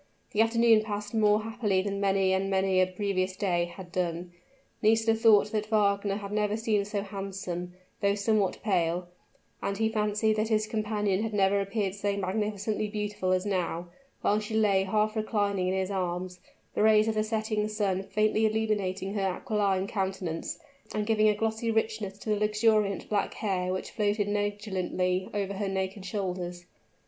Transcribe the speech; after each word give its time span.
The 0.31 0.41
afternoon 0.41 0.81
passed 0.81 1.13
more 1.13 1.43
happily 1.43 1.83
than 1.83 2.01
many 2.01 2.33
and 2.33 2.49
many 2.49 2.81
a 2.81 2.87
previous 2.87 3.35
day 3.35 3.65
had 3.65 3.91
done; 3.91 4.31
Nisida 4.81 5.13
thought 5.13 5.51
that 5.51 5.67
Fernand 5.67 6.21
had 6.21 6.31
never 6.31 6.57
seemed 6.57 6.87
so 6.87 7.03
handsome, 7.03 7.73
though 8.01 8.15
somewhat 8.15 8.57
pale, 8.63 9.09
and 9.61 9.77
he 9.77 9.89
fancied 9.89 10.37
that 10.37 10.47
his 10.47 10.65
companion 10.65 11.21
had 11.21 11.35
never 11.35 11.61
appeared 11.61 11.93
so 11.93 12.17
magnificently 12.17 12.87
beautiful 12.87 13.31
as 13.31 13.45
now, 13.45 13.89
while 14.21 14.39
she 14.39 14.55
lay 14.55 14.85
half 14.85 15.15
reclining 15.15 15.67
in 15.67 15.75
his 15.75 15.91
arms, 15.91 16.39
the 16.73 16.81
rays 16.81 17.07
of 17.07 17.13
the 17.13 17.23
setting 17.23 17.67
sun 17.67 18.01
faintly 18.01 18.47
illuminating 18.47 19.13
her 19.13 19.21
aquiline 19.37 19.85
countenance, 19.85 20.57
and 20.95 21.05
giving 21.05 21.29
a 21.29 21.35
glossy 21.35 21.69
richness 21.69 22.17
to 22.17 22.31
the 22.31 22.39
luxuriant 22.39 23.07
black 23.07 23.35
hair 23.35 23.71
which 23.71 23.91
floated 23.91 24.27
negligently 24.27 25.29
over 25.31 25.53
her 25.53 25.67
naked 25.69 26.03
shoulders. 26.07 26.65